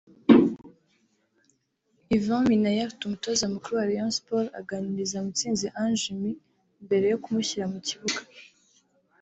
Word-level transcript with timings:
Ivan 2.17 2.41
Minaert 2.49 2.97
Umutoza 3.05 3.45
mukuru 3.53 3.73
wa 3.77 3.87
Rayon 3.89 4.11
Sports 4.17 4.53
aganiriza 4.59 5.23
Mutsinzi 5.25 5.65
Ange 5.81 5.99
Jimmy 6.01 6.31
mbere 6.85 7.05
yo 7.11 7.17
kumushyira 7.23 7.65
mu 7.73 7.79
kibuga 7.87 8.19